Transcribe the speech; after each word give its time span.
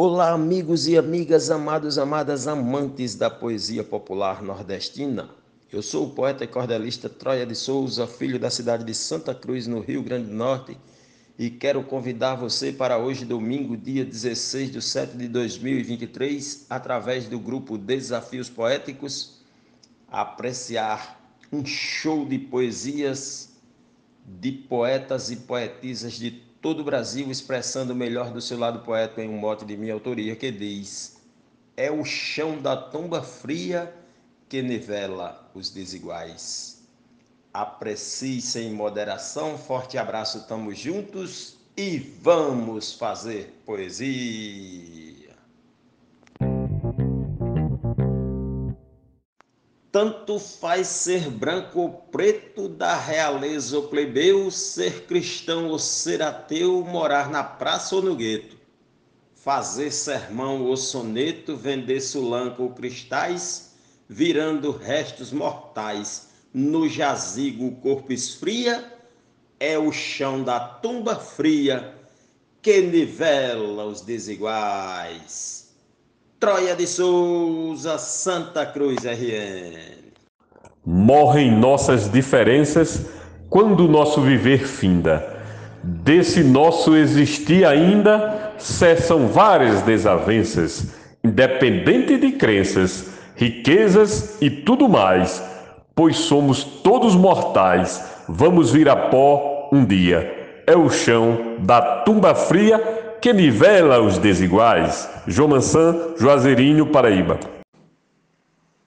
Olá, 0.00 0.30
amigos 0.30 0.86
e 0.86 0.96
amigas, 0.96 1.50
amados, 1.50 1.98
amadas, 1.98 2.46
amantes 2.46 3.16
da 3.16 3.28
poesia 3.28 3.82
popular 3.82 4.44
nordestina. 4.44 5.28
Eu 5.72 5.82
sou 5.82 6.06
o 6.06 6.10
poeta 6.10 6.44
e 6.44 6.46
cordelista 6.46 7.08
Troia 7.08 7.44
de 7.44 7.56
Souza, 7.56 8.06
filho 8.06 8.38
da 8.38 8.48
cidade 8.48 8.84
de 8.84 8.94
Santa 8.94 9.34
Cruz, 9.34 9.66
no 9.66 9.80
Rio 9.80 10.00
Grande 10.00 10.28
do 10.28 10.34
Norte, 10.36 10.78
e 11.36 11.50
quero 11.50 11.82
convidar 11.82 12.36
você 12.36 12.70
para 12.70 12.96
hoje, 12.96 13.24
domingo, 13.24 13.76
dia 13.76 14.04
16 14.04 14.70
de 14.70 14.80
setembro 14.80 15.18
de 15.18 15.28
2023, 15.30 16.66
através 16.70 17.28
do 17.28 17.40
grupo 17.40 17.76
Desafios 17.76 18.48
Poéticos, 18.48 19.40
apreciar 20.06 21.20
um 21.52 21.66
show 21.66 22.24
de 22.24 22.38
poesias 22.38 23.48
de 24.24 24.52
poetas 24.52 25.32
e 25.32 25.36
poetisas 25.38 26.12
de 26.12 26.46
todo 26.60 26.80
o 26.80 26.84
Brasil 26.84 27.30
expressando 27.30 27.92
o 27.92 27.96
melhor 27.96 28.30
do 28.30 28.40
seu 28.40 28.58
lado 28.58 28.80
poético 28.80 29.20
em 29.20 29.28
um 29.28 29.38
mote 29.38 29.64
de 29.64 29.76
minha 29.76 29.94
autoria 29.94 30.34
que 30.36 30.50
diz: 30.50 31.16
É 31.76 31.90
o 31.90 32.04
chão 32.04 32.60
da 32.60 32.76
tumba 32.76 33.22
fria 33.22 33.94
que 34.48 34.62
nivela 34.62 35.50
os 35.54 35.70
desiguais. 35.70 36.82
Aprecie 37.52 38.40
sem 38.40 38.72
moderação, 38.72 39.58
forte 39.58 39.98
abraço, 39.98 40.46
tamo 40.46 40.74
juntos 40.74 41.56
e 41.76 41.98
vamos 41.98 42.92
fazer 42.92 43.60
poesia. 43.64 44.97
Tanto 49.90 50.38
faz 50.38 50.86
ser 50.86 51.30
branco 51.30 51.80
ou 51.80 51.88
preto, 51.88 52.68
da 52.68 52.94
realeza 52.94 53.76
ou 53.76 53.88
plebeu, 53.88 54.50
ser 54.50 55.06
cristão 55.06 55.68
ou 55.68 55.78
ser 55.78 56.20
ateu, 56.22 56.84
morar 56.84 57.30
na 57.30 57.42
praça 57.42 57.96
ou 57.96 58.02
no 58.02 58.14
gueto, 58.14 58.58
fazer 59.34 59.90
sermão 59.90 60.64
ou 60.64 60.76
soneto, 60.76 61.56
vender 61.56 62.02
sulanco 62.02 62.64
ou 62.64 62.70
cristais, 62.70 63.74
virando 64.06 64.70
restos 64.72 65.32
mortais, 65.32 66.28
no 66.52 66.86
jazigo 66.86 67.66
o 67.66 67.76
corpo 67.76 68.12
esfria, 68.12 68.92
é 69.58 69.78
o 69.78 69.90
chão 69.90 70.42
da 70.44 70.60
tumba 70.60 71.16
fria 71.16 71.94
que 72.60 72.82
nivela 72.82 73.86
os 73.86 74.02
desiguais. 74.02 75.67
Troia 76.40 76.76
de 76.76 76.86
Souza, 76.86 77.98
Santa 77.98 78.64
Cruz 78.64 79.04
RN. 79.04 79.76
Morrem 80.86 81.50
nossas 81.50 82.08
diferenças 82.08 83.06
quando 83.50 83.84
o 83.84 83.88
nosso 83.88 84.20
viver 84.20 84.64
finda. 84.64 85.36
Desse 85.82 86.44
nosso 86.44 86.94
existir 86.94 87.66
ainda 87.66 88.52
cessam 88.56 89.26
várias 89.26 89.82
desavenças, 89.82 90.94
independente 91.24 92.16
de 92.16 92.30
crenças, 92.30 93.08
riquezas 93.34 94.40
e 94.40 94.48
tudo 94.48 94.88
mais, 94.88 95.42
pois 95.92 96.18
somos 96.18 96.62
todos 96.62 97.16
mortais, 97.16 98.00
vamos 98.28 98.70
vir 98.70 98.88
a 98.88 98.94
pó 98.94 99.70
um 99.72 99.84
dia. 99.84 100.62
É 100.68 100.76
o 100.76 100.88
chão 100.88 101.56
da 101.58 102.02
tumba 102.02 102.32
fria 102.32 102.97
que 103.20 103.32
nivela 103.32 104.00
os 104.00 104.18
desiguais. 104.18 105.08
João 105.26 105.48
Mansan, 105.48 106.14
Juazeirinho, 106.16 106.86
Paraíba. 106.86 107.38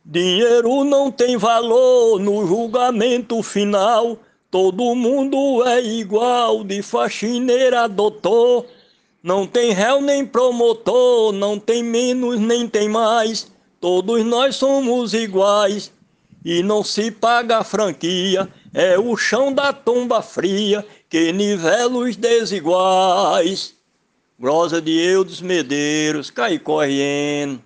Dinheiro 0.03 0.83
não 0.83 1.11
tem 1.11 1.38
valor 1.38 2.19
no 2.19 2.45
julgamento 2.45 3.41
final. 3.43 4.17
Todo 4.49 4.95
mundo 4.95 5.63
é 5.65 5.81
igual, 5.81 6.63
de 6.63 6.81
faxineira 6.81 7.83
a 7.83 7.88
doutor. 7.88 8.65
Não 9.23 9.45
tem 9.45 9.71
réu 9.71 10.01
nem 10.01 10.25
promotor, 10.25 11.31
não 11.31 11.59
tem 11.59 11.83
menos 11.83 12.39
nem 12.39 12.67
tem 12.67 12.89
mais. 12.89 13.51
Todos 13.79 14.25
nós 14.25 14.55
somos 14.55 15.13
iguais 15.13 15.91
e 16.43 16.63
não 16.63 16.83
se 16.83 17.11
paga 17.11 17.59
a 17.59 17.63
franquia. 17.63 18.50
É 18.73 18.97
o 18.97 19.16
chão 19.16 19.53
da 19.53 19.72
tumba 19.72 20.22
fria 20.22 20.85
que 21.09 21.31
nivela 21.31 21.97
os 21.97 22.16
desiguais. 22.16 23.75
Grosa 24.41 24.81
de 24.81 25.00
Eudes 25.00 25.40
Medeiros, 25.40 26.31
Caicó 26.31 26.81
RN. 26.81 27.59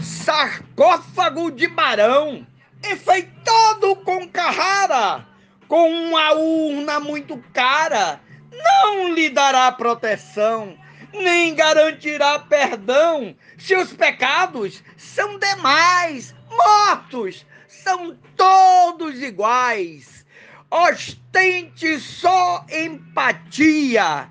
Sarcófago 0.00 1.50
de 1.50 1.66
Barão, 1.66 2.46
enfeitado 2.88 3.96
com 3.96 4.28
Carrara, 4.28 5.26
com 5.66 5.90
uma 5.90 6.32
urna 6.34 7.00
muito 7.00 7.36
cara, 7.52 8.20
não 8.52 9.12
lhe 9.12 9.28
dará 9.28 9.72
proteção, 9.72 10.78
nem 11.12 11.52
garantirá 11.52 12.38
perdão, 12.38 13.34
se 13.58 13.74
os 13.74 13.92
pecados 13.92 14.84
são 14.96 15.36
demais, 15.36 16.32
mortos, 16.48 17.44
são 17.70 18.16
todos 18.36 19.22
iguais. 19.22 20.26
Ostente 20.70 21.98
só 21.98 22.64
empatia. 22.70 24.28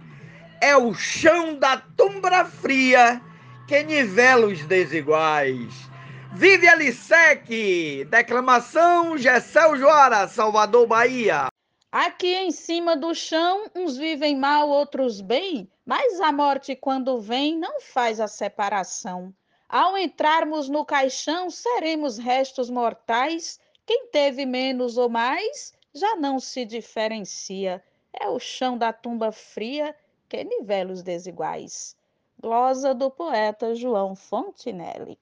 É 0.61 0.75
o 0.75 0.93
chão 0.93 1.57
da 1.57 1.77
tumbra 1.77 2.45
fria 2.45 3.21
que 3.67 3.81
nivela 3.83 4.47
os 4.47 4.65
desiguais. 4.65 5.89
Vive 6.33 6.67
Alissec, 6.67 8.05
declamação 8.09 9.17
Gessel 9.17 9.77
Joara, 9.77 10.27
Salvador, 10.27 10.85
Bahia. 10.85 11.47
Aqui 11.91 12.35
em 12.35 12.51
cima 12.51 12.95
do 12.95 13.15
chão, 13.15 13.65
uns 13.75 13.97
vivem 13.97 14.37
mal, 14.37 14.69
outros 14.69 15.21
bem, 15.21 15.67
mas 15.85 16.19
a 16.19 16.31
morte, 16.31 16.75
quando 16.75 17.19
vem, 17.19 17.57
não 17.57 17.81
faz 17.81 18.19
a 18.19 18.27
separação. 18.27 19.33
Ao 19.69 19.95
entrarmos 19.95 20.67
no 20.67 20.83
caixão, 20.83 21.51
seremos 21.51 22.17
restos 22.17 22.71
mortais. 22.71 23.59
Quem 23.85 24.07
teve 24.07 24.43
menos 24.43 24.97
ou 24.97 25.07
mais 25.07 25.73
já 25.93 26.15
não 26.15 26.39
se 26.39 26.65
diferencia. 26.65 27.83
É 28.11 28.27
o 28.27 28.39
chão 28.39 28.75
da 28.75 28.91
tumba 28.91 29.31
fria 29.31 29.95
que 30.27 30.43
nivela 30.43 30.91
os 30.91 31.03
desiguais. 31.03 31.95
Glosa 32.41 32.95
do 32.95 33.11
poeta 33.11 33.75
João 33.75 34.15
Fontinelli. 34.15 35.19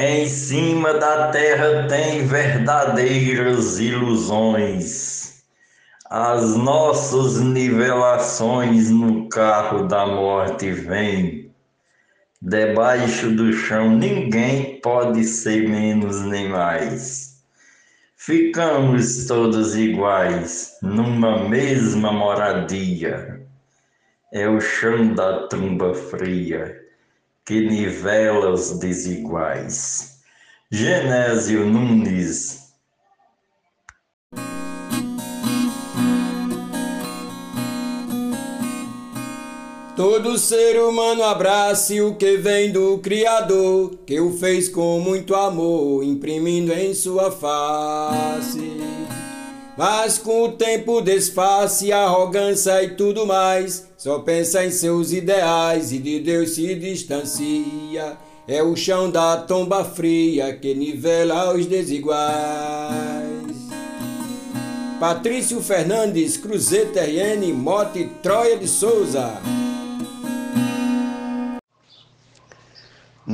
Em 0.00 0.26
cima 0.26 0.94
da 0.94 1.30
terra 1.30 1.86
tem 1.86 2.26
verdadeiras 2.26 3.78
ilusões. 3.78 5.44
As 6.08 6.56
nossas 6.56 7.38
nivelações 7.38 8.90
no 8.90 9.28
carro 9.28 9.86
da 9.86 10.06
morte 10.06 10.70
vêm 10.70 11.43
Debaixo 12.46 13.30
do 13.30 13.54
chão 13.54 13.96
ninguém 13.96 14.78
pode 14.82 15.24
ser 15.24 15.66
menos 15.66 16.20
nem 16.20 16.46
mais. 16.46 17.42
Ficamos 18.18 19.24
todos 19.24 19.74
iguais, 19.74 20.76
numa 20.82 21.48
mesma 21.48 22.12
moradia. 22.12 23.40
É 24.30 24.46
o 24.46 24.60
chão 24.60 25.14
da 25.14 25.48
tumba 25.48 25.94
fria 25.94 26.78
que 27.46 27.62
nivela 27.62 28.50
os 28.50 28.78
desiguais. 28.78 30.18
Genésio 30.70 31.64
Nunes 31.64 32.63
Todo 39.96 40.36
ser 40.36 40.76
humano 40.82 41.22
abrace 41.22 42.00
o 42.00 42.16
que 42.16 42.36
vem 42.36 42.72
do 42.72 42.98
Criador, 42.98 43.94
que 44.04 44.18
o 44.18 44.36
fez 44.36 44.68
com 44.68 44.98
muito 44.98 45.36
amor, 45.36 46.02
imprimindo 46.02 46.72
em 46.72 46.92
sua 46.92 47.30
face. 47.30 48.72
Mas 49.78 50.18
com 50.18 50.42
o 50.42 50.52
tempo 50.52 51.00
desface, 51.00 51.92
arrogância 51.92 52.82
e 52.82 52.96
tudo 52.96 53.24
mais, 53.24 53.88
só 53.96 54.18
pensa 54.18 54.64
em 54.64 54.70
seus 54.72 55.12
ideais 55.12 55.92
e 55.92 55.98
de 55.98 56.18
Deus 56.18 56.56
se 56.56 56.74
distancia. 56.74 58.18
É 58.48 58.64
o 58.64 58.74
chão 58.74 59.08
da 59.08 59.36
tomba 59.36 59.84
fria 59.84 60.52
que 60.56 60.74
nivela 60.74 61.54
os 61.54 61.66
desiguais. 61.66 62.34
Patrício 64.98 65.60
Fernandes, 65.60 66.36
Cruzeta 66.36 67.00
RN, 67.00 67.52
Mote 67.52 68.10
Troia 68.20 68.56
de 68.56 68.66
Souza. 68.66 69.40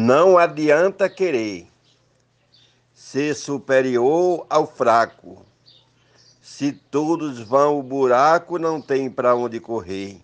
Não 0.02 0.38
adianta 0.38 1.10
querer 1.10 1.68
ser 2.94 3.34
superior 3.34 4.46
ao 4.48 4.66
fraco. 4.66 5.44
Se 6.40 6.72
todos 6.72 7.38
vão 7.38 7.74
ao 7.74 7.82
buraco, 7.82 8.58
não 8.58 8.80
tem 8.80 9.10
para 9.10 9.36
onde 9.36 9.60
correr. 9.60 10.18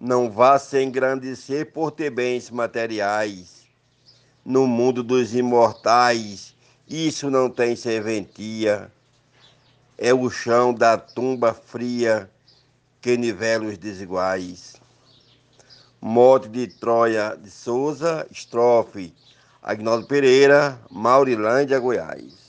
Não 0.00 0.30
vá 0.30 0.58
se 0.58 0.82
engrandecer 0.82 1.70
por 1.74 1.90
ter 1.90 2.08
bens 2.08 2.48
materiais. 2.48 3.66
No 4.42 4.66
mundo 4.66 5.02
dos 5.02 5.34
imortais, 5.34 6.56
isso 6.88 7.28
não 7.28 7.50
tem 7.50 7.76
serventia. 7.76 8.90
é 9.98 10.14
o 10.14 10.30
chão 10.30 10.72
da 10.72 10.96
tumba 10.96 11.52
fria 11.52 12.30
que 13.02 13.14
nivela 13.14 13.66
os 13.66 13.76
desiguais. 13.76 14.80
Morte 16.00 16.48
de 16.48 16.66
Troia 16.66 17.36
de 17.36 17.50
Souza, 17.50 18.26
estrofe 18.30 19.14
Agnaldo 19.62 20.06
Pereira, 20.06 20.78
Maurilândia, 20.90 21.78
Goiás. 21.78 22.48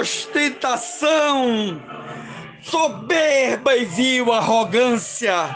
Ostentação? 0.00 1.78
soberba 2.62 3.76
e 3.76 3.84
vil 3.84 4.32
arrogância, 4.32 5.54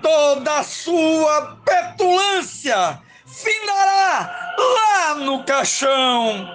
toda 0.00 0.60
a 0.60 0.62
sua 0.62 1.56
petulância 1.64 3.02
findará 3.36 4.54
lá 4.58 5.14
no 5.16 5.44
caixão. 5.44 6.48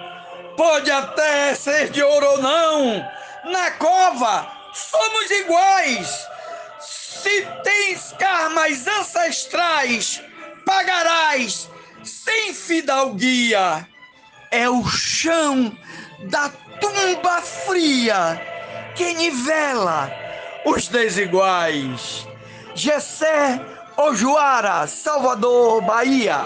Pode 0.56 0.90
até 0.90 1.54
ser 1.54 1.90
de 1.90 2.02
ouro 2.02 2.26
ou 2.32 2.38
não, 2.42 3.08
na 3.44 3.70
cova 3.72 4.46
somos 4.72 5.30
iguais. 5.30 6.28
Se 6.80 7.46
tens 7.62 8.14
karmas 8.18 8.86
ancestrais, 8.86 10.22
pagarás 10.66 11.70
sem 12.02 12.52
fidalguia. 12.52 13.88
É 14.50 14.68
o 14.68 14.84
chão 14.84 15.76
da 16.24 16.50
tumba 16.80 17.40
fria 17.40 18.40
que 18.94 19.14
nivela 19.14 20.12
os 20.64 20.88
desiguais. 20.88 22.26
Gessé 22.74 23.60
Ojuara, 23.96 24.86
Salvador, 24.86 25.82
Bahia. 25.82 26.36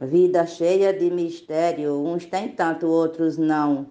Vida 0.00 0.46
cheia 0.46 0.92
de 0.92 1.10
mistério, 1.10 1.94
uns 1.94 2.24
têm 2.26 2.48
tanto, 2.48 2.86
outros 2.86 3.36
não. 3.36 3.86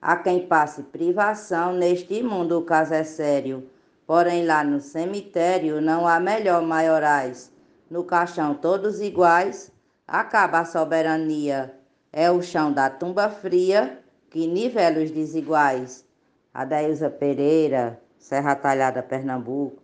Há 0.00 0.16
quem 0.16 0.46
passe 0.46 0.82
privação, 0.82 1.72
neste 1.72 2.22
mundo 2.22 2.58
o 2.58 2.62
caso 2.62 2.94
é 2.94 3.04
sério. 3.04 3.68
Porém, 4.06 4.46
lá 4.46 4.64
no 4.64 4.80
cemitério 4.80 5.80
não 5.80 6.08
há 6.08 6.18
melhor 6.18 6.62
maiorais 6.62 7.52
no 7.90 8.04
caixão 8.04 8.54
todos 8.54 9.00
iguais, 9.00 9.72
acaba 10.06 10.60
a 10.60 10.64
soberania. 10.64 11.77
É 12.12 12.30
o 12.30 12.40
chão 12.42 12.72
da 12.72 12.88
tumba 12.88 13.28
fria 13.28 14.02
que 14.30 14.46
nivela 14.46 15.02
os 15.02 15.10
desiguais. 15.10 16.06
Adailza 16.52 17.10
Pereira, 17.10 18.00
Serra 18.18 18.56
Talhada, 18.56 19.02
Pernambuco. 19.02 19.82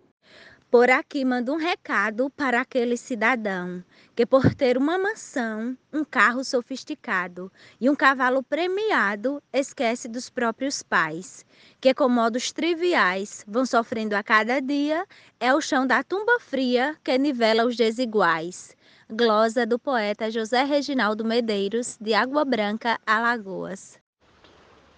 Por 0.70 0.90
aqui 0.90 1.24
mando 1.24 1.52
um 1.52 1.56
recado 1.56 2.28
para 2.30 2.60
aquele 2.60 2.96
cidadão 2.96 3.84
que, 4.16 4.26
por 4.26 4.54
ter 4.54 4.76
uma 4.76 4.98
mansão, 4.98 5.78
um 5.92 6.02
carro 6.02 6.42
sofisticado 6.42 7.52
e 7.80 7.88
um 7.88 7.94
cavalo 7.94 8.42
premiado, 8.42 9.40
esquece 9.52 10.08
dos 10.08 10.28
próprios 10.28 10.82
pais, 10.82 11.46
que, 11.80 11.94
com 11.94 12.08
modos 12.08 12.50
triviais, 12.50 13.44
vão 13.46 13.64
sofrendo 13.64 14.16
a 14.16 14.22
cada 14.24 14.60
dia, 14.60 15.06
é 15.38 15.54
o 15.54 15.60
chão 15.60 15.86
da 15.86 16.02
tumba 16.02 16.40
fria 16.40 16.96
que 17.04 17.16
nivela 17.16 17.64
os 17.64 17.76
desiguais. 17.76 18.74
Glosa 19.10 19.66
do 19.66 19.78
poeta 19.78 20.30
José 20.30 20.64
Reginaldo 20.64 21.26
Medeiros, 21.26 21.98
de 22.00 22.14
Água 22.14 22.42
Branca, 22.42 22.98
Alagoas. 23.06 23.98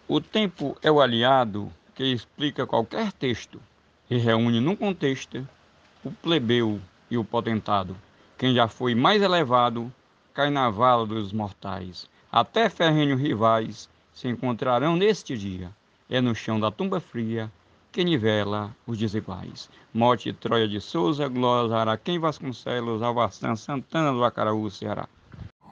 O 0.07 0.21
tempo 0.21 0.77
é 0.81 0.89
o 0.93 1.01
aliado 1.01 1.73
que 1.93 2.05
explica 2.05 2.65
qualquer 2.65 3.11
texto 3.13 3.61
e 4.09 4.17
reúne 4.17 4.61
num 4.61 4.77
contexto 4.77 5.47
o 6.05 6.13
plebeu 6.13 6.81
e 7.11 7.19
o 7.19 7.25
potentado. 7.25 7.97
Quem 8.39 8.55
já 8.55 8.69
foi 8.69 8.95
mais 8.95 9.21
elevado 9.21 9.93
cai 10.33 10.51
na 10.51 10.71
vala 10.71 11.05
dos 11.05 11.33
mortais. 11.33 12.09
Até 12.31 12.69
ferrenhos 12.69 13.21
rivais 13.21 13.89
se 14.15 14.29
encontrarão 14.29 14.95
neste 14.95 15.37
dia. 15.37 15.69
É 16.09 16.21
no 16.21 16.33
chão 16.33 16.61
da 16.61 16.71
tumba 16.71 17.01
fria 17.01 17.51
que 17.97 18.05
nivela 18.05 18.77
os 18.87 18.99
desiguais. 18.99 19.71
Morte 19.95 20.31
Troia 20.31 20.69
de 20.69 20.83
Souza, 20.83 21.27
Glória 21.29 21.75
Araquém 21.77 22.19
Vasconcelos, 22.19 23.01
Alvaçã 23.01 23.57
Santana 23.57 24.13
do 24.13 24.23
Acaraú, 24.23 24.71
Ceará. 24.71 25.09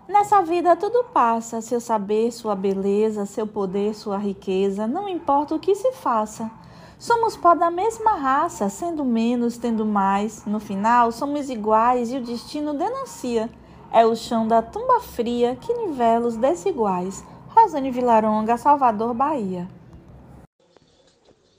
Nessa 0.08 0.40
vida 0.40 0.74
tudo 0.74 1.04
passa, 1.12 1.60
seu 1.60 1.82
saber, 1.82 2.32
sua 2.32 2.56
beleza, 2.56 3.26
seu 3.26 3.46
poder, 3.46 3.94
sua 3.94 4.16
riqueza, 4.16 4.86
não 4.86 5.06
importa 5.06 5.54
o 5.54 5.58
que 5.58 5.74
se 5.74 5.92
faça. 5.92 6.50
Somos 6.98 7.36
pó 7.36 7.54
da 7.54 7.70
mesma 7.70 8.14
raça, 8.14 8.70
sendo 8.70 9.04
menos, 9.04 9.58
tendo 9.58 9.84
mais. 9.84 10.46
No 10.46 10.58
final, 10.58 11.12
somos 11.12 11.50
iguais 11.50 12.10
e 12.10 12.16
o 12.16 12.24
destino 12.24 12.72
denuncia. 12.72 13.50
É 13.92 14.06
o 14.06 14.16
chão 14.16 14.48
da 14.48 14.62
tumba 14.62 14.98
fria 14.98 15.58
que 15.60 15.74
nivela 15.74 16.26
os 16.26 16.38
desiguais. 16.38 17.22
Rosane 17.48 17.90
Vilaronga, 17.90 18.56
Salvador, 18.56 19.12
Bahia. 19.12 19.68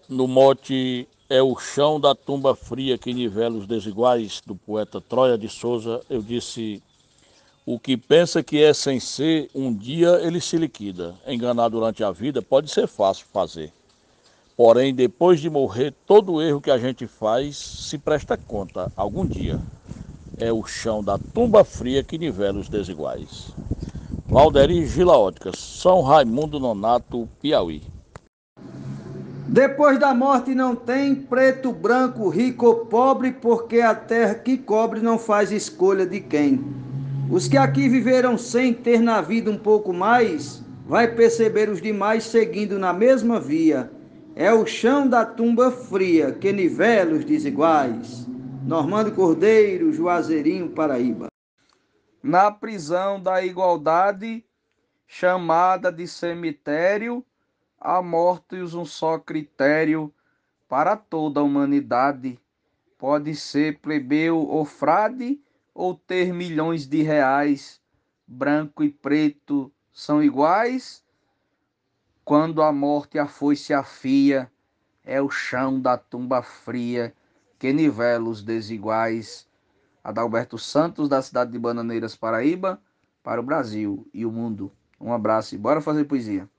No 0.07 0.27
mote 0.27 1.07
é 1.27 1.41
o 1.41 1.57
chão 1.57 1.99
da 1.99 2.13
tumba 2.13 2.55
fria 2.55 2.95
que 2.95 3.11
nivela 3.11 3.57
os 3.57 3.65
desiguais, 3.65 4.39
do 4.45 4.55
poeta 4.55 5.01
Troia 5.01 5.35
de 5.35 5.49
Souza, 5.49 5.99
eu 6.07 6.21
disse: 6.21 6.79
O 7.65 7.79
que 7.79 7.97
pensa 7.97 8.43
que 8.43 8.61
é 8.61 8.71
sem 8.71 8.99
ser, 8.99 9.49
um 9.55 9.73
dia 9.73 10.19
ele 10.21 10.39
se 10.39 10.57
liquida. 10.57 11.15
Enganar 11.25 11.69
durante 11.69 12.03
a 12.03 12.11
vida 12.11 12.39
pode 12.39 12.69
ser 12.69 12.85
fácil 12.87 13.25
fazer. 13.33 13.73
Porém, 14.55 14.93
depois 14.93 15.41
de 15.41 15.49
morrer, 15.49 15.91
todo 16.05 16.39
erro 16.39 16.61
que 16.61 16.69
a 16.69 16.77
gente 16.77 17.07
faz 17.07 17.57
se 17.57 17.97
presta 17.97 18.37
conta 18.37 18.91
algum 18.95 19.25
dia. 19.25 19.59
É 20.37 20.53
o 20.53 20.63
chão 20.65 21.03
da 21.03 21.17
tumba 21.17 21.63
fria 21.63 22.03
que 22.03 22.19
nivela 22.19 22.59
os 22.59 22.69
desiguais. 22.69 23.55
Valderi 24.27 24.85
Gila 24.85 25.17
Óticas, 25.17 25.57
São 25.57 26.03
Raimundo 26.03 26.59
Nonato, 26.59 27.27
Piauí. 27.41 27.94
Depois 29.47 29.99
da 29.99 30.13
morte 30.13 30.55
não 30.55 30.75
tem 30.75 31.15
preto, 31.15 31.71
branco, 31.71 32.29
rico 32.29 32.65
ou 32.65 32.85
pobre, 32.85 33.31
porque 33.31 33.79
a 33.81 33.93
terra 33.93 34.35
que 34.35 34.57
cobre 34.57 34.99
não 34.99 35.19
faz 35.19 35.51
escolha 35.51 36.05
de 36.05 36.19
quem. 36.19 36.63
Os 37.29 37.47
que 37.47 37.57
aqui 37.57 37.87
viveram 37.87 38.37
sem 38.37 38.73
ter 38.73 38.99
na 38.99 39.21
vida 39.21 39.49
um 39.49 39.57
pouco 39.57 39.93
mais, 39.93 40.63
vai 40.87 41.07
perceber 41.07 41.69
os 41.69 41.81
demais 41.81 42.23
seguindo 42.23 42.77
na 42.79 42.91
mesma 42.91 43.39
via 43.39 43.91
é 44.35 44.51
o 44.51 44.65
chão 44.65 45.07
da 45.07 45.25
tumba 45.25 45.71
fria 45.71 46.33
que 46.33 46.51
nivela 46.51 47.13
os 47.13 47.23
desiguais. 47.23 48.27
Normando 48.65 49.13
Cordeiro, 49.13 49.93
Juazeirinho, 49.93 50.69
Paraíba. 50.69 51.27
Na 52.21 52.51
prisão 52.51 53.21
da 53.21 53.41
igualdade, 53.45 54.43
chamada 55.07 55.89
de 55.89 56.05
cemitério, 56.05 57.23
há 57.85 58.01
mortos 58.01 58.73
um 58.73 58.83
só 58.83 59.19
critério 59.19 60.11
para 60.67 60.97
toda 60.97 61.39
a 61.39 61.43
humanidade. 61.43 62.39
Pode 62.97 63.35
ser 63.35 63.79
plebeu 63.79 64.39
ou 64.39 64.65
frade, 64.65 65.39
ou 65.73 65.93
ter 65.93 66.33
milhões 66.33 66.87
de 66.87 67.03
reais. 67.03 67.79
Branco 68.25 68.83
e 68.83 68.89
preto 68.89 69.71
são 69.93 70.23
iguais, 70.23 71.05
quando 72.23 72.63
a 72.63 72.71
morte 72.71 73.19
a 73.19 73.27
foice 73.27 73.71
afia, 73.71 74.51
é 75.03 75.21
o 75.21 75.29
chão 75.29 75.79
da 75.79 75.95
tumba 75.95 76.41
fria 76.41 77.13
que 77.59 77.71
nivela 77.71 78.27
os 78.27 78.41
desiguais. 78.41 79.47
Adalberto 80.03 80.57
Santos, 80.57 81.07
da 81.07 81.21
cidade 81.21 81.51
de 81.51 81.59
Bananeiras, 81.59 82.15
Paraíba, 82.15 82.81
para 83.21 83.39
o 83.39 83.43
Brasil 83.43 84.07
e 84.11 84.25
o 84.25 84.31
mundo. 84.31 84.71
Um 84.99 85.13
abraço 85.13 85.53
e 85.53 85.57
bora 85.57 85.81
fazer 85.81 86.05
poesia. 86.05 86.49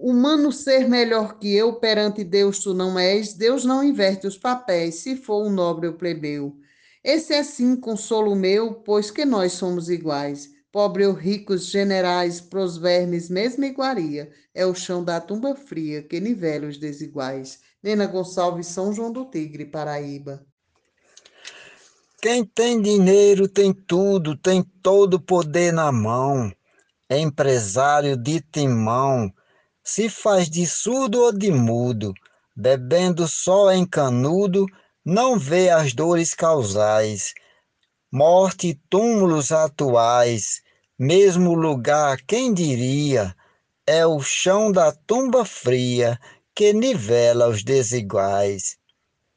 Humano 0.00 0.52
ser 0.52 0.88
melhor 0.88 1.40
que 1.40 1.52
eu 1.52 1.72
perante 1.72 2.22
Deus 2.22 2.60
tu 2.60 2.72
não 2.72 2.96
és, 2.96 3.34
Deus 3.34 3.64
não 3.64 3.82
inverte 3.82 4.28
os 4.28 4.38
papéis, 4.38 4.94
se 5.00 5.16
for 5.16 5.44
um 5.44 5.50
nobre 5.50 5.88
ou 5.88 5.94
plebeu. 5.94 6.56
Esse 7.02 7.34
é 7.34 7.42
sim 7.42 7.74
consolo 7.74 8.36
meu, 8.36 8.74
pois 8.74 9.10
que 9.10 9.24
nós 9.24 9.54
somos 9.54 9.88
iguais. 9.88 10.50
Pobre 10.70 11.04
ou 11.04 11.12
ricos, 11.12 11.66
generais, 11.66 12.40
pros 12.40 12.76
vermes, 12.76 13.28
mesma 13.28 13.66
iguaria, 13.66 14.30
é 14.54 14.64
o 14.64 14.72
chão 14.72 15.02
da 15.02 15.20
tumba 15.20 15.56
fria 15.56 16.00
que 16.00 16.20
nivela 16.20 16.68
os 16.68 16.78
desiguais. 16.78 17.58
Nena 17.82 18.06
Gonçalves, 18.06 18.68
São 18.68 18.92
João 18.92 19.10
do 19.10 19.24
Tigre, 19.24 19.64
Paraíba. 19.64 20.46
Quem 22.22 22.44
tem 22.44 22.80
dinheiro 22.80 23.48
tem 23.48 23.72
tudo, 23.72 24.36
tem 24.36 24.62
todo 24.80 25.14
o 25.14 25.20
poder 25.20 25.72
na 25.72 25.90
mão. 25.90 26.52
É 27.08 27.18
empresário 27.18 28.16
de 28.16 28.40
timão, 28.40 29.32
se 29.88 30.08
faz 30.08 30.50
de 30.50 30.66
surdo 30.66 31.22
ou 31.22 31.32
de 31.32 31.50
mudo, 31.50 32.12
bebendo 32.54 33.26
só 33.26 33.72
em 33.72 33.86
canudo, 33.86 34.66
não 35.04 35.38
vê 35.38 35.70
as 35.70 35.92
dores 35.92 36.34
causais 36.34 37.32
morte 38.10 38.68
e 38.68 38.74
túmulos 38.88 39.52
atuais, 39.52 40.62
mesmo 40.98 41.54
lugar, 41.54 42.18
quem 42.26 42.54
diria, 42.54 43.34
é 43.86 44.06
o 44.06 44.20
chão 44.20 44.72
da 44.72 44.92
tumba 44.92 45.44
fria 45.44 46.18
que 46.54 46.72
nivela 46.72 47.48
os 47.48 47.62
desiguais. 47.62 48.78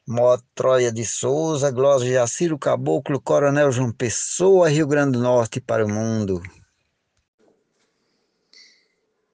Mó 0.08 0.38
Troia 0.56 0.92
de 0.92 1.06
Souza, 1.06 1.70
Glória 1.70 2.14
Jaciro 2.14 2.58
Caboclo, 2.58 3.22
Coronel 3.22 3.72
João 3.72 3.92
Pessoa, 3.92 4.70
Rio 4.70 4.88
Grande 4.88 5.14
do 5.14 5.20
Norte 5.22 5.62
para 5.62 5.86
o 5.86 5.90
mundo. 5.90 6.42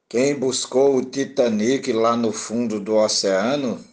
Quem 0.09 0.35
buscou 0.35 0.95
o 0.95 1.03
Titanic 1.03 1.91
lá 1.91 2.15
no 2.15 2.31
fundo 2.31 2.79
do 2.79 2.95
oceano, 2.95 3.83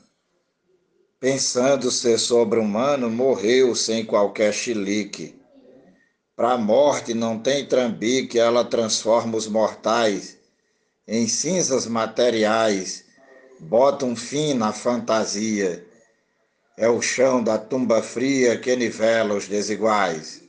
pensando 1.18 1.90
ser 1.90 2.18
sobre-humano, 2.18 3.10
morreu 3.10 3.74
sem 3.74 4.04
qualquer 4.04 4.52
chilique. 4.52 5.34
Para 6.36 6.52
a 6.52 6.58
morte 6.58 7.14
não 7.14 7.38
tem 7.38 7.66
trambique, 7.66 8.38
ela 8.38 8.64
transforma 8.64 9.36
os 9.36 9.46
mortais 9.46 10.38
em 11.06 11.28
cinzas 11.28 11.86
materiais, 11.86 13.04
bota 13.60 14.04
um 14.04 14.16
fim 14.16 14.54
na 14.54 14.72
fantasia 14.72 15.84
é 16.76 16.88
o 16.88 17.00
chão 17.00 17.42
da 17.42 17.56
tumba 17.56 18.02
fria 18.02 18.58
que 18.58 18.74
nivela 18.74 19.34
os 19.34 19.46
desiguais. 19.46 20.42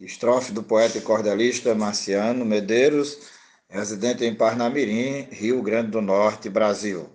Estrofe 0.00 0.52
do 0.52 0.62
poeta 0.62 0.98
e 0.98 1.00
cordelista 1.00 1.74
Marciano 1.74 2.44
Medeiros, 2.44 3.18
residente 3.68 4.24
em 4.24 4.34
Parnamirim, 4.34 5.22
Rio 5.30 5.62
Grande 5.62 5.90
do 5.90 6.00
Norte, 6.00 6.48
Brasil. 6.48 7.10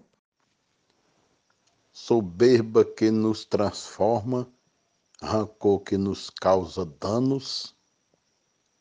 Soberba 1.92 2.84
que 2.84 3.10
nos 3.10 3.46
transforma, 3.46 4.48
rancor 5.22 5.82
que 5.82 5.98
nos 5.98 6.30
causa 6.30 6.86
danos, 6.86 7.76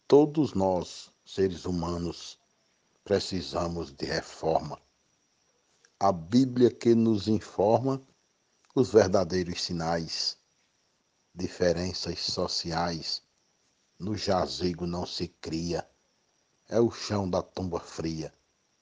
todos 0.06 0.54
nós, 0.54 1.10
seres 1.24 1.64
humanos, 1.64 2.38
precisamos 3.04 3.92
de 3.92 4.06
reforma. 4.06 4.78
A 5.98 6.12
Bíblia 6.12 6.70
que 6.70 6.94
nos 6.94 7.28
informa 7.28 8.00
os 8.74 8.92
verdadeiros 8.92 9.62
sinais, 9.62 10.38
diferenças 11.34 12.20
sociais, 12.20 13.22
no 13.98 14.16
jazigo 14.16 14.86
não 14.86 15.04
se 15.04 15.28
cria, 15.28 15.89
é 16.70 16.80
o 16.80 16.88
chão 16.88 17.28
da 17.28 17.42
tumba 17.42 17.80
fria 17.80 18.32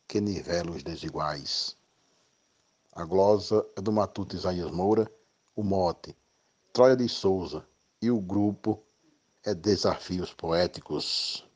que 0.07 0.21
nivela 0.21 0.73
os 0.73 0.83
desiguais. 0.83 1.75
A 2.93 3.05
glosa 3.05 3.67
é 3.77 3.81
do 3.81 3.91
Matuto 3.91 4.37
Isaías 4.37 4.71
Moura, 4.71 5.11
o 5.57 5.63
mote, 5.63 6.15
Troia 6.71 6.95
de 6.95 7.09
Souza 7.09 7.67
e 8.03 8.11
o 8.11 8.21
grupo 8.21 8.83
é 9.43 9.55
Desafios 9.55 10.35
Poéticos. 10.35 11.48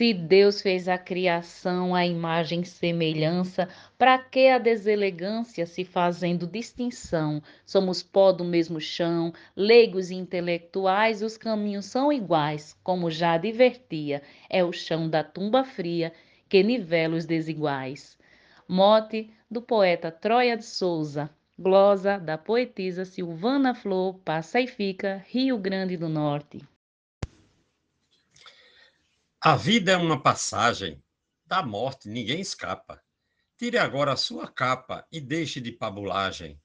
Se 0.00 0.14
Deus 0.14 0.62
fez 0.62 0.88
a 0.88 0.96
criação 0.96 1.94
à 1.94 2.06
imagem 2.06 2.62
e 2.62 2.64
semelhança, 2.64 3.68
para 3.98 4.16
que 4.16 4.48
a 4.48 4.56
deselegância 4.56 5.66
se 5.66 5.84
fazendo 5.84 6.46
distinção? 6.46 7.42
Somos 7.66 8.02
pó 8.02 8.32
do 8.32 8.42
mesmo 8.42 8.80
chão, 8.80 9.30
leigos 9.54 10.10
e 10.10 10.14
intelectuais, 10.14 11.20
os 11.20 11.36
caminhos 11.36 11.84
são 11.84 12.10
iguais, 12.10 12.74
como 12.82 13.10
já 13.10 13.34
advertia, 13.34 14.22
é 14.48 14.64
o 14.64 14.72
chão 14.72 15.06
da 15.06 15.22
tumba 15.22 15.64
fria 15.64 16.14
que 16.48 16.62
nivela 16.62 17.14
os 17.14 17.26
desiguais. 17.26 18.16
Mote 18.66 19.28
do 19.50 19.60
poeta 19.60 20.10
Troia 20.10 20.56
de 20.56 20.64
Souza, 20.64 21.28
glosa 21.58 22.16
da 22.16 22.38
poetisa 22.38 23.04
Silvana 23.04 23.74
Flor, 23.74 24.14
Passa 24.24 24.62
e 24.62 24.66
Fica, 24.66 25.22
Rio 25.28 25.58
Grande 25.58 25.98
do 25.98 26.08
Norte. 26.08 26.58
A 29.42 29.56
vida 29.56 29.92
é 29.92 29.96
uma 29.96 30.22
passagem. 30.22 31.02
Da 31.46 31.62
morte 31.62 32.10
ninguém 32.10 32.42
escapa. 32.42 33.02
Tire 33.56 33.78
agora 33.78 34.12
a 34.12 34.16
sua 34.16 34.46
capa 34.46 35.06
e 35.10 35.18
deixe 35.18 35.62
de 35.62 35.72
pabulagem. 35.72 36.60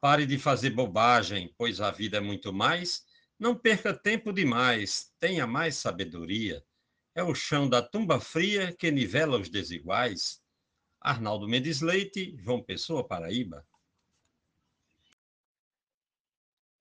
Pare 0.00 0.24
de 0.24 0.38
fazer 0.38 0.70
bobagem, 0.70 1.52
pois 1.58 1.80
a 1.80 1.90
vida 1.90 2.18
é 2.18 2.20
muito 2.20 2.52
mais. 2.52 3.02
Não 3.36 3.56
perca 3.56 3.92
tempo 3.92 4.32
demais, 4.32 5.12
tenha 5.18 5.44
mais 5.44 5.74
sabedoria. 5.74 6.64
É 7.16 7.22
o 7.24 7.34
chão 7.34 7.68
da 7.68 7.82
tumba 7.82 8.20
fria 8.20 8.72
que 8.72 8.92
nivela 8.92 9.36
os 9.36 9.48
desiguais. 9.48 10.40
Arnaldo 11.00 11.48
Mendes 11.48 11.80
Leite, 11.80 12.36
João 12.38 12.62
Pessoa, 12.62 13.04
Paraíba. 13.04 13.66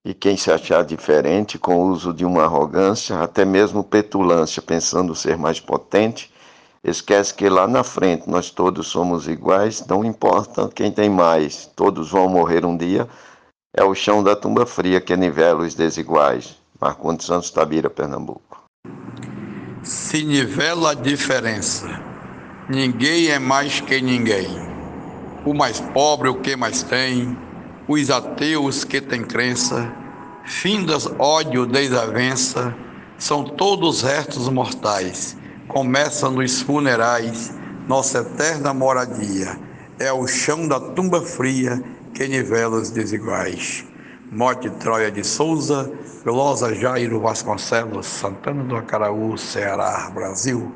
E 0.05 0.13
quem 0.13 0.35
se 0.35 0.51
achar 0.51 0.83
diferente 0.83 1.57
com 1.57 1.77
o 1.77 1.87
uso 1.87 2.13
de 2.13 2.25
uma 2.25 2.43
arrogância, 2.43 3.21
até 3.21 3.45
mesmo 3.45 3.85
petulância, 3.85 4.61
pensando 4.61 5.15
ser 5.15 5.37
mais 5.37 5.61
potente, 5.61 6.29
esquece 6.83 7.33
que 7.33 7.47
lá 7.47 7.65
na 7.67 7.85
frente 7.85 8.29
nós 8.29 8.49
todos 8.49 8.87
somos 8.87 9.29
iguais, 9.29 9.85
não 9.87 10.03
importa 10.03 10.69
quem 10.75 10.91
tem 10.91 11.09
mais, 11.09 11.71
todos 11.73 12.11
vão 12.11 12.27
morrer 12.27 12.65
um 12.65 12.75
dia. 12.75 13.07
É 13.73 13.83
o 13.83 13.95
chão 13.95 14.21
da 14.21 14.35
tumba 14.35 14.65
fria 14.65 14.99
que 14.99 15.15
nivela 15.15 15.63
os 15.63 15.73
desiguais. 15.73 16.57
Marcondes 16.81 17.25
Santos 17.25 17.49
Tabira, 17.49 17.89
Pernambuco. 17.89 18.61
Se 19.83 20.21
nivela 20.23 20.91
a 20.91 20.93
diferença. 20.93 21.87
Ninguém 22.69 23.27
é 23.27 23.39
mais 23.39 23.79
que 23.79 24.01
ninguém. 24.01 24.47
O 25.45 25.53
mais 25.53 25.79
pobre, 25.79 26.27
o 26.27 26.41
que 26.41 26.55
mais 26.57 26.83
tem, 26.83 27.37
os 27.87 28.09
ateus 28.09 28.83
que 28.83 29.01
têm 29.01 29.23
crença, 29.23 29.93
findas 30.45 31.07
ódio, 31.19 31.65
desavença, 31.65 32.75
são 33.17 33.43
todos 33.43 34.01
restos 34.01 34.47
mortais. 34.49 35.37
Começa 35.67 36.29
nos 36.29 36.61
funerais, 36.61 37.53
nossa 37.87 38.19
eterna 38.19 38.73
moradia. 38.73 39.59
É 39.99 40.11
o 40.11 40.27
chão 40.27 40.67
da 40.67 40.79
tumba 40.79 41.21
fria 41.21 41.81
que 42.13 42.27
nivela 42.27 42.77
os 42.77 42.89
desiguais. 42.89 43.85
Morte 44.31 44.69
Troia 44.69 45.11
de 45.11 45.23
Souza, 45.23 45.91
Velosa 46.23 46.73
Jairo 46.73 47.19
Vasconcelos, 47.19 48.05
Santana 48.05 48.63
do 48.63 48.75
Acaraú, 48.75 49.37
Ceará, 49.37 50.09
Brasil. 50.09 50.71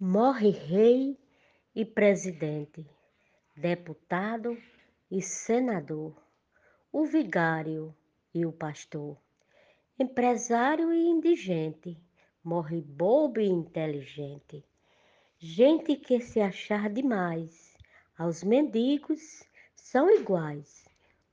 Morre 0.00 0.50
rei 0.50 1.18
e 1.74 1.84
presidente, 1.84 2.86
deputado 3.56 4.56
e 5.14 5.22
senador, 5.22 6.12
o 6.90 7.04
vigário 7.04 7.94
e 8.34 8.44
o 8.44 8.50
pastor, 8.52 9.16
empresário 9.96 10.92
e 10.92 11.06
indigente, 11.06 11.96
morre 12.42 12.80
bobo 12.80 13.38
e 13.38 13.46
inteligente, 13.46 14.64
gente 15.38 15.94
que 15.94 16.20
se 16.20 16.40
achar 16.40 16.90
demais, 16.90 17.76
aos 18.18 18.42
mendigos 18.42 19.44
são 19.76 20.10
iguais, 20.10 20.84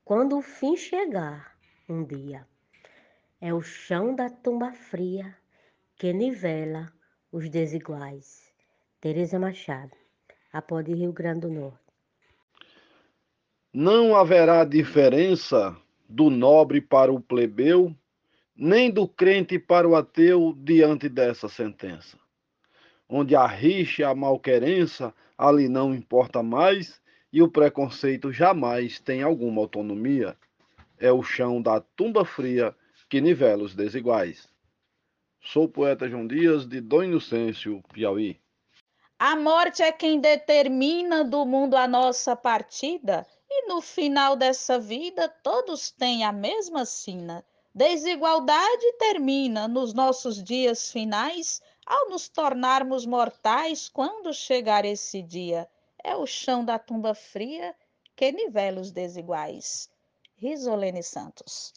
quando 0.06 0.38
o 0.38 0.44
fim 0.44 0.78
chegar 0.78 1.58
um 1.90 2.04
dia. 2.04 2.48
É 3.40 3.52
o 3.52 3.64
chão 3.64 4.14
da 4.14 4.30
tumba 4.30 4.72
fria 4.74 5.36
que 5.96 6.14
nivela 6.14 6.94
os 7.32 7.50
desiguais. 7.50 8.54
Tereza 9.00 9.40
Machado, 9.40 9.98
Apó 10.54 10.82
de 10.82 10.94
Rio 10.94 11.12
Grande 11.12 11.42
do 11.42 11.50
Norte. 11.50 11.81
Não 13.74 14.18
haverá 14.18 14.66
diferença 14.66 15.74
do 16.10 16.30
nobre 16.30 16.82
para 16.82 17.10
o 17.10 17.22
plebeu, 17.22 17.96
nem 18.54 18.92
do 18.92 19.08
crente 19.08 19.58
para 19.58 19.88
o 19.88 19.96
ateu 19.96 20.54
diante 20.58 21.08
dessa 21.08 21.48
sentença. 21.48 22.18
Onde 23.08 23.34
a 23.34 23.48
rixa 23.48 24.02
e 24.02 24.06
a 24.06 24.14
malquerença 24.14 25.14
ali 25.38 25.70
não 25.70 25.96
importa 25.96 26.44
mais 26.44 27.02
e 27.32 27.42
o 27.42 27.48
preconceito 27.48 28.30
jamais 28.30 29.00
tem 29.00 29.24
alguma 29.24 29.62
autonomia. 29.62 30.36
É 31.00 31.14
o 31.14 31.24
chão 31.24 31.62
da 31.62 31.80
tumba 31.80 32.26
fria 32.26 32.76
que 33.08 33.22
nivela 33.22 33.64
os 33.64 33.74
desiguais. 33.74 34.50
Sou 35.40 35.64
o 35.64 35.70
poeta 35.70 36.10
João 36.10 36.28
Dias, 36.28 36.68
de 36.68 36.82
Dom 36.82 37.04
Inocêncio, 37.04 37.82
Piauí. 37.94 38.38
A 39.18 39.38
morte 39.38 39.82
é 39.82 39.94
quem 39.94 40.20
determina 40.20 41.24
do 41.24 41.46
mundo 41.46 41.78
a 41.78 41.88
nossa 41.88 42.36
partida 42.36 43.26
e 43.54 43.68
no 43.68 43.82
final 43.82 44.38
dessa 44.38 44.80
vida, 44.80 45.28
todos 45.28 45.92
têm 45.92 46.24
a 46.24 46.32
mesma 46.32 46.86
sina. 46.86 47.46
Desigualdade 47.76 48.94
termina 48.98 49.68
nos 49.68 49.94
nossos 49.94 50.42
dias 50.42 50.90
finais, 50.90 51.62
ao 51.86 52.10
nos 52.10 52.30
tornarmos 52.30 53.06
mortais, 53.06 53.90
quando 53.90 54.34
chegar 54.34 54.86
esse 54.86 55.22
dia. 55.22 55.68
É 56.02 56.16
o 56.16 56.26
chão 56.26 56.64
da 56.64 56.80
tumba 56.80 57.14
fria 57.14 57.76
que 58.16 58.32
nivela 58.32 58.80
os 58.80 58.90
desiguais. 58.90 59.90
Risolene 60.38 61.04
Santos. 61.04 61.74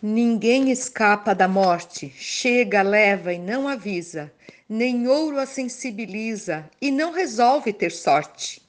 Ninguém 0.00 0.70
escapa 0.70 1.34
da 1.34 1.46
morte, 1.46 2.08
chega, 2.08 2.80
leva 2.80 3.32
e 3.32 3.38
não 3.38 3.68
avisa, 3.68 4.32
nem 4.66 5.06
ouro 5.06 5.38
a 5.38 5.44
sensibiliza 5.44 6.68
e 6.80 6.90
não 6.90 7.12
resolve 7.12 7.72
ter 7.74 7.92
sorte. 7.92 8.61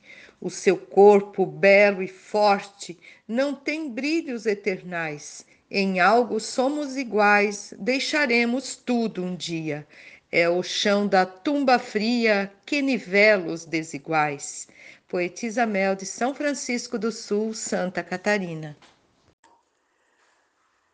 O 0.43 0.49
seu 0.49 0.75
corpo 0.75 1.45
belo 1.45 2.03
e 2.03 2.07
forte 2.09 2.99
não 3.25 3.55
tem 3.55 3.89
brilhos 3.89 4.45
eternais. 4.45 5.45
Em 5.71 6.01
algo 6.01 6.37
somos 6.37 6.97
iguais, 6.97 7.73
deixaremos 7.79 8.75
tudo 8.75 9.23
um 9.23 9.37
dia. 9.37 9.87
É 10.29 10.49
o 10.49 10.61
chão 10.61 11.07
da 11.07 11.25
tumba 11.25 11.79
fria 11.79 12.51
que 12.65 12.81
nivela 12.81 13.53
os 13.53 13.63
desiguais. 13.63 14.67
Poetisa 15.07 15.65
Mel 15.65 15.95
de 15.95 16.05
São 16.05 16.35
Francisco 16.35 16.99
do 16.99 17.09
Sul, 17.09 17.53
Santa 17.53 18.03
Catarina. 18.03 18.75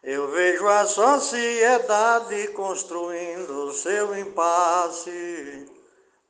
Eu 0.04 0.30
vejo 0.32 0.68
a 0.68 0.86
sociedade 0.86 2.50
construindo 2.50 3.74
seu 3.74 4.16
impasse 4.16 5.79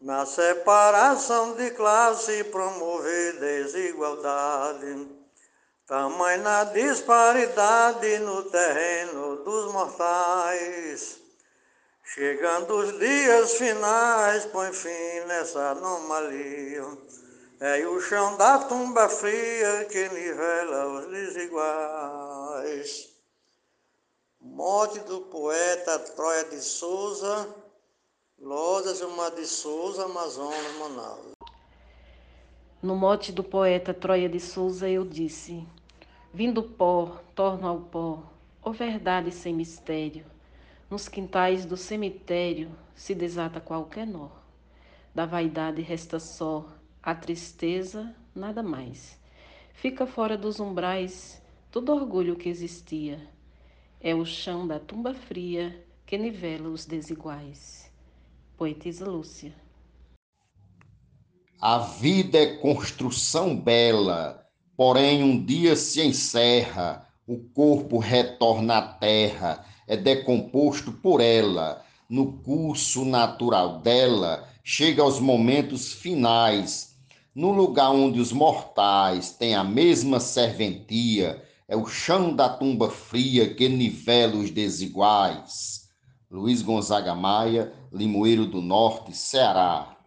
na 0.01 0.25
separação 0.25 1.56
de 1.56 1.72
classe 1.72 2.44
promover 2.46 3.39
desigualdade. 3.39 5.08
Tamanha 5.86 6.63
disparidade 6.65 8.20
no 8.20 8.44
terreno 8.44 9.44
dos 9.44 9.74
mortais. 9.74 11.20
Chegando 12.03 12.75
os 12.75 12.98
dias 12.98 13.53
finais, 13.53 14.46
põe 14.46 14.72
fim 14.72 15.20
nessa 15.27 15.72
anomalia. 15.72 16.86
É 17.60 17.86
o 17.86 18.00
chão 18.00 18.38
da 18.38 18.60
tumba 18.60 19.10
fria 19.10 19.86
que 19.86 20.08
nivela 20.10 20.88
os 20.88 21.08
desiguais. 21.08 23.10
Morte 24.39 25.00
do 25.00 25.22
poeta 25.22 26.00
Troia 26.00 26.46
de 26.46 26.62
Souza, 26.62 27.53
Lodas 28.41 29.00
Gilmar 29.00 29.36
de 29.36 29.46
Souza, 29.46 30.05
Amazonas, 30.05 30.77
Manaus. 30.79 31.31
No 32.81 32.96
mote 32.96 33.34
do 33.34 33.43
poeta 33.43 33.93
Troia 33.93 34.29
de 34.29 34.39
Souza 34.39 34.88
eu 34.88 35.03
disse: 35.03 35.67
Vindo 36.34 36.63
pó, 36.63 37.19
torno 37.36 37.67
ao 37.67 37.81
pó, 37.81 38.24
ó 38.63 38.72
verdade 38.72 39.29
sem 39.34 39.53
mistério. 39.53 40.25
Nos 40.89 41.10
quintais 41.10 41.65
do 41.65 41.75
cemitério 41.75 42.72
se 42.96 43.13
desata 43.13 43.60
qualquer 43.60 44.08
nó. 44.08 44.29
Da 45.13 45.25
vaidade 45.25 45.81
resta 45.81 46.17
só 46.17 46.65
a 47.03 47.13
tristeza, 47.13 48.15
nada 48.34 48.63
mais. 48.63 49.19
Fica 49.74 50.08
fora 50.08 50.38
dos 50.38 50.62
umbrais 50.62 51.41
todo 51.69 51.93
orgulho 51.93 52.38
que 52.38 52.48
existia. 52.48 53.19
É 54.00 54.15
o 54.15 54.24
chão 54.25 54.65
da 54.65 54.79
tumba 54.79 55.13
fria 55.13 55.86
que 56.05 56.17
nivela 56.17 56.69
os 56.69 56.86
desiguais. 56.86 57.88
Poetisa 58.60 59.06
Lúcia. 59.10 59.56
A 61.62 61.78
vida 61.78 62.38
é 62.38 62.58
construção 62.58 63.56
bela, 63.56 64.46
porém 64.75 65.24
um 65.24 65.42
dia 65.46 65.78
se 65.78 66.01
encerra, 66.06 67.08
o 67.25 67.38
corpo 67.38 68.00
retorna 68.00 68.80
à 68.80 68.82
terra, 68.82 69.66
é 69.88 69.96
decomposto 69.96 70.92
por 70.92 71.22
ela. 71.22 71.86
No 72.10 72.34
curso 72.34 73.06
natural 73.06 73.80
dela, 73.80 74.46
chega 74.62 75.04
aos 75.04 75.22
momentos 75.22 75.94
finais. 75.94 76.98
No 77.34 77.51
lugar 77.51 77.92
onde 77.92 78.20
os 78.20 78.34
mortais 78.34 79.32
têm 79.32 79.56
a 79.56 79.63
mesma 79.63 80.20
serventia, 80.20 81.42
é 81.66 81.78
o 81.78 81.86
chão 81.86 82.36
da 82.36 82.50
tumba 82.50 82.89
fria 82.89 83.54
que 83.54 83.70
nivela 83.70 84.36
os 84.36 84.51
desiguais. 84.51 85.78
Luiz 86.31 86.62
Gonzaga 86.62 87.15
Maia, 87.15 87.74
Limoeiro 87.91 88.45
do 88.45 88.62
Norte, 88.62 89.17
Ceará. 89.17 89.98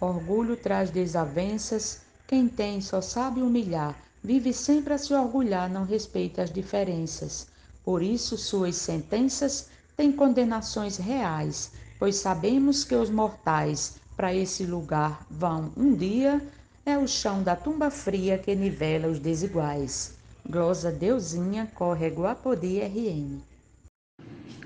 Orgulho 0.00 0.56
traz 0.56 0.88
desavenças, 0.88 2.02
quem 2.28 2.46
tem 2.46 2.80
só 2.80 3.00
sabe 3.00 3.42
humilhar, 3.42 3.98
vive 4.22 4.52
sempre 4.52 4.94
a 4.94 4.98
se 4.98 5.12
orgulhar, 5.12 5.68
não 5.68 5.84
respeita 5.84 6.42
as 6.42 6.52
diferenças. 6.52 7.48
Por 7.84 8.04
isso, 8.04 8.38
suas 8.38 8.76
sentenças 8.76 9.68
têm 9.96 10.12
condenações 10.12 10.96
reais, 10.96 11.72
pois 11.98 12.14
sabemos 12.14 12.84
que 12.84 12.94
os 12.94 13.10
mortais 13.10 13.96
para 14.16 14.32
esse 14.32 14.64
lugar 14.64 15.26
vão 15.28 15.72
um 15.76 15.92
dia, 15.92 16.40
é 16.86 16.96
o 16.96 17.08
chão 17.08 17.42
da 17.42 17.56
tumba 17.56 17.90
fria 17.90 18.38
que 18.38 18.54
nivela 18.54 19.08
os 19.08 19.18
desiguais. 19.18 20.14
Glosa 20.48 20.92
Deusinha, 20.92 21.68
Córrego 21.74 22.26
Apodi 22.26 22.78
RN. 22.78 23.53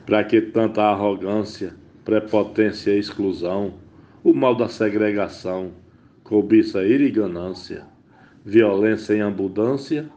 Para 0.09 0.25
que 0.25 0.41
tanta 0.41 0.85
arrogância, 0.85 1.75
prepotência 2.03 2.93
e 2.93 2.99
exclusão? 2.99 3.75
o 4.25 4.33
mal 4.33 4.55
da 4.55 4.67
segregação, 4.67 5.73
cobiça, 6.25 6.83
ira 6.83 7.03
e 7.03 7.11
ganância, 7.11 7.85
violência 8.43 9.13
em 9.13 9.21
abundância, 9.21 10.09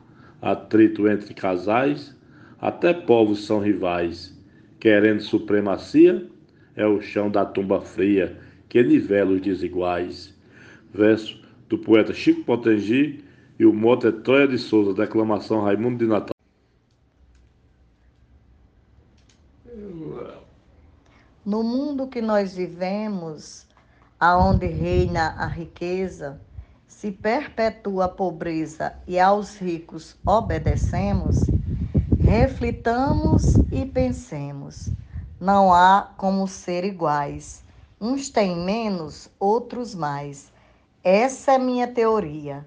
atrito 0.42 1.10
entre 1.10 1.34
casais, 1.34 2.18
até 2.58 2.94
povos 2.94 3.46
são 3.46 3.60
rivais, 3.60 4.34
querendo 4.80 5.22
supremacia, 5.22 6.26
é 6.74 6.88
o 6.88 7.02
chão 7.02 7.30
da 7.30 7.44
tumba 7.44 7.82
fria 7.82 8.38
que 8.70 8.82
nivela 8.82 9.32
os 9.32 9.42
desiguais. 9.42 10.34
Verso 10.94 11.38
do 11.68 11.78
poeta 11.78 12.14
Chico 12.14 12.46
Potengi 12.46 13.26
e 13.60 13.66
o 13.66 13.74
mote 13.74 14.08
é 14.08 14.12
Troia 14.14 14.48
de 14.48 14.58
Souza, 14.58 14.94
declamação 14.94 15.62
Raimundo 15.62 15.98
de 15.98 16.08
Natal. 16.08 16.41
No 21.44 21.64
mundo 21.64 22.08
que 22.08 22.22
nós 22.22 22.54
vivemos, 22.54 23.66
aonde 24.20 24.68
reina 24.68 25.34
a 25.40 25.48
riqueza, 25.48 26.40
se 26.88 27.12
perpetua 27.12 28.06
a 28.06 28.10
pobreza 28.10 28.94
e 29.08 29.20
aos 29.20 29.58
ricos 29.58 30.16
obedecemos, 30.24 31.38
reflitamos 32.20 33.56
e 33.72 33.88
pensemos. 33.88 34.92
Não 35.40 35.74
há 35.74 36.14
como 36.16 36.48
ser 36.48 36.84
iguais. 36.84 37.64
Uns 38.00 38.30
têm 38.30 38.56
menos, 38.56 39.28
outros 39.40 39.96
mais. 39.96 40.52
Essa 41.04 41.54
é 41.54 41.58
minha 41.58 41.88
teoria. 41.88 42.64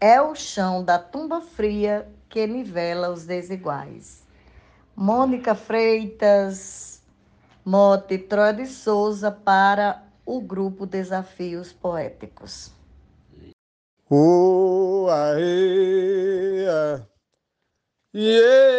É 0.00 0.22
o 0.22 0.34
chão 0.34 0.82
da 0.82 0.98
tumba 0.98 1.42
fria 1.42 2.08
que 2.30 2.46
nivela 2.46 3.10
os 3.10 3.26
desiguais. 3.26 4.22
Mônica 4.96 5.54
Freitas, 5.54 6.97
Mote 7.70 8.16
Troia 8.16 8.54
de 8.54 8.66
Souza 8.66 9.30
para 9.30 10.02
o 10.24 10.40
grupo 10.40 10.86
Desafios 10.86 11.70
Poéticos. 11.70 12.72
Oh, 14.08 15.06
aê, 15.10 16.64
e 18.14 18.26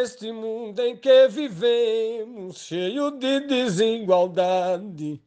este 0.02 0.32
mundo 0.32 0.80
em 0.80 0.98
que 0.98 1.28
vivemos, 1.28 2.58
cheio 2.58 3.12
de 3.12 3.42
desigualdade, 3.42 5.22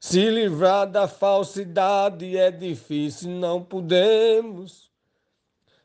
se 0.00 0.28
livrar 0.28 0.90
da 0.90 1.06
falsidade 1.06 2.36
é 2.36 2.50
difícil, 2.50 3.30
não 3.30 3.62
podemos. 3.62 4.90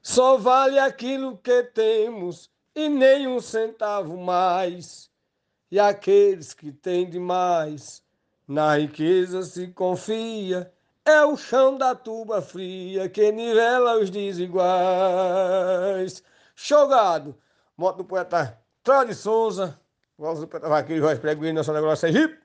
Só 0.02 0.36
vale 0.36 0.80
aquilo 0.80 1.38
que 1.38 1.62
temos 1.62 2.50
e 2.76 2.90
nem 2.90 3.28
um 3.28 3.40
centavo 3.40 4.18
mais. 4.18 5.13
E 5.74 5.80
aqueles 5.80 6.54
que 6.54 6.72
têm 6.72 7.10
demais 7.10 8.04
na 8.48 8.78
riqueza 8.78 9.42
se 9.42 9.70
confia, 9.70 10.72
é 11.04 11.26
o 11.26 11.36
chão 11.36 11.80
da 11.80 11.96
tuba 11.96 12.44
fria 12.44 13.10
que 13.10 13.32
nivela 13.32 13.98
os 13.98 14.12
desiguais. 14.12 14.54
Jogado, 16.56 17.36
moto 17.76 17.98
do 17.98 18.06
poeta 18.06 18.56
de 19.08 19.16
Souza, 19.16 19.80
voz 20.16 20.40
do 20.42 20.48
poeta 20.48 20.70
Vaqueiro 20.70 21.02
Jorge 21.02 21.20
Preguinho, 21.20 21.56
Nacional 21.56 21.82
Glória 21.82 22.00
Sergipe. 22.00 22.38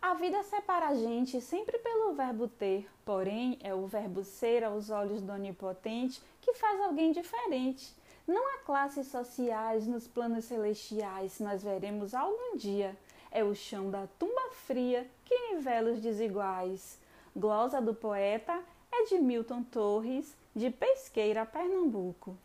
A 0.00 0.14
vida 0.14 0.40
separa 0.44 0.86
a 0.90 0.94
gente 0.94 1.40
sempre 1.40 1.80
pelo 1.80 2.14
verbo 2.14 2.46
ter, 2.46 2.88
porém 3.04 3.58
é 3.60 3.74
o 3.74 3.88
verbo 3.88 4.22
ser 4.22 4.62
aos 4.62 4.88
olhos 4.88 5.20
do 5.20 5.32
Onipotente 5.32 6.22
que 6.40 6.54
faz 6.54 6.80
alguém 6.80 7.10
diferente. 7.10 7.92
Não 8.26 8.54
há 8.54 8.58
classes 8.58 9.08
sociais 9.08 9.86
nos 9.86 10.06
planos 10.06 10.44
celestiais, 10.44 11.40
nós 11.40 11.62
veremos 11.62 12.14
algum 12.14 12.56
dia 12.56 12.96
é 13.30 13.44
o 13.44 13.54
chão 13.54 13.90
da 13.90 14.06
tumba 14.18 14.50
fria 14.52 15.06
que 15.24 15.54
nivela 15.54 15.92
os 15.92 16.00
desiguais. 16.00 16.98
Glosa 17.34 17.80
do 17.80 17.94
poeta 17.94 18.60
é 18.92 19.04
de 19.04 19.18
Milton 19.18 19.62
Torres, 19.62 20.36
de 20.54 20.68
Pesqueira, 20.70 21.46
Pernambuco. 21.46 22.36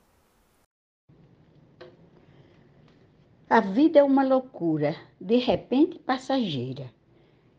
A 3.50 3.60
vida 3.60 4.00
é 4.00 4.04
uma 4.04 4.24
loucura, 4.24 4.96
de 5.20 5.38
repente 5.38 5.98
passageira. 6.00 6.92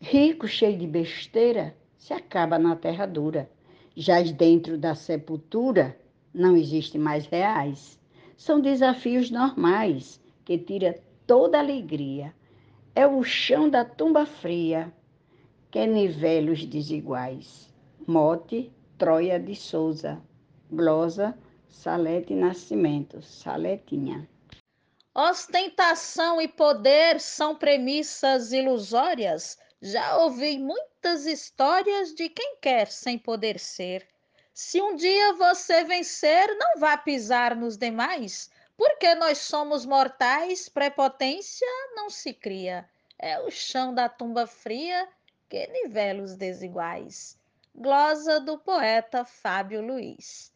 Rico, 0.00 0.46
cheio 0.46 0.78
de 0.78 0.86
besteira, 0.86 1.76
se 1.96 2.12
acaba 2.12 2.58
na 2.58 2.76
terra 2.76 3.06
dura. 3.06 3.50
Jaz 3.96 4.30
dentro 4.30 4.76
da 4.76 4.94
sepultura, 4.94 5.98
não 6.34 6.56
existe 6.56 6.98
mais 6.98 7.26
reais. 7.26 7.98
São 8.36 8.60
desafios 8.60 9.30
normais 9.30 10.20
que 10.44 10.58
tira 10.58 11.00
toda 11.26 11.58
alegria 11.58 12.34
é 12.94 13.06
o 13.06 13.22
chão 13.22 13.68
da 13.68 13.84
tumba 13.84 14.24
fria 14.24 14.92
que 15.70 15.86
nivela 15.86 16.52
os 16.52 16.64
desiguais. 16.64 17.70
Mote, 18.06 18.72
Troia 18.96 19.38
de 19.38 19.54
Souza. 19.54 20.22
Glosa 20.70 21.36
Salete 21.68 22.34
Nascimento. 22.34 23.20
Saletinha. 23.20 24.28
Ostentação 25.14 26.40
e 26.40 26.48
poder 26.48 27.20
são 27.20 27.54
premissas 27.54 28.52
ilusórias. 28.52 29.58
Já 29.82 30.18
ouvi 30.18 30.58
muitas 30.58 31.26
histórias 31.26 32.14
de 32.14 32.28
quem 32.30 32.56
quer 32.60 32.86
sem 32.86 33.18
poder 33.18 33.58
ser. 33.58 34.08
Se 34.58 34.80
um 34.80 34.96
dia 34.96 35.34
você 35.34 35.84
vencer, 35.84 36.56
não 36.56 36.80
vá 36.80 36.96
pisar 36.96 37.54
nos 37.54 37.76
demais, 37.76 38.50
porque 38.74 39.14
nós 39.14 39.36
somos 39.36 39.84
mortais, 39.84 40.66
prepotência 40.66 41.66
não 41.94 42.08
se 42.08 42.32
cria. 42.32 42.88
É 43.18 43.38
o 43.38 43.50
chão 43.50 43.94
da 43.94 44.08
tumba 44.08 44.46
fria 44.46 45.06
que 45.46 45.66
nivela 45.66 46.22
os 46.22 46.36
desiguais. 46.36 47.36
Glosa 47.74 48.40
do 48.40 48.56
poeta 48.56 49.26
Fábio 49.26 49.86
Luiz. 49.86 50.50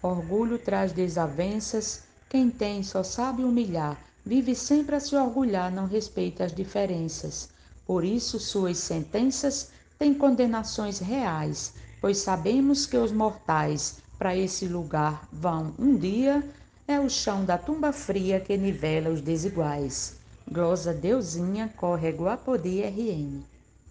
Orgulho 0.00 0.56
traz 0.56 0.92
desavenças, 0.92 2.04
quem 2.30 2.48
tem 2.48 2.84
só 2.84 3.02
sabe 3.02 3.42
humilhar, 3.42 4.00
vive 4.24 4.54
sempre 4.54 4.94
a 4.94 5.00
se 5.00 5.16
orgulhar, 5.16 5.72
não 5.72 5.86
respeita 5.86 6.44
as 6.44 6.54
diferenças. 6.54 7.48
Por 7.84 8.04
isso 8.04 8.38
suas 8.38 8.78
sentenças 8.78 9.72
têm 9.98 10.14
condenações 10.14 11.00
reais, 11.00 11.74
pois 12.02 12.18
sabemos 12.18 12.84
que 12.84 12.96
os 12.96 13.12
mortais 13.12 14.02
para 14.18 14.36
esse 14.36 14.66
lugar 14.66 15.28
vão 15.32 15.72
um 15.78 15.96
dia, 15.96 16.44
é 16.86 16.98
o 16.98 17.08
chão 17.08 17.44
da 17.44 17.56
tumba 17.56 17.92
fria 17.92 18.40
que 18.40 18.56
nivela 18.56 19.08
os 19.08 19.20
desiguais. 19.20 20.16
Glosa 20.50 20.92
Deusinha, 20.92 21.72
córrego 21.76 22.28
Apodi 22.28 22.82
RN. 22.82 23.51